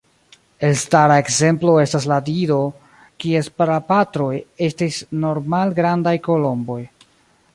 [0.67, 2.57] Elstara ekzemplo estas la dido,
[3.25, 4.31] kies prapatroj
[4.69, 6.83] estis normal-grandaj kolomboj.